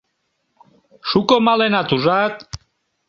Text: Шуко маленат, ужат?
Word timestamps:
Шуко 1.09 1.35
маленат, 1.47 1.89
ужат? 1.95 2.35